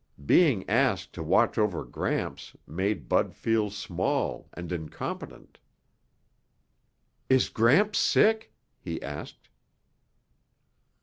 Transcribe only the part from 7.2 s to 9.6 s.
"Is Gramps sick?" he asked.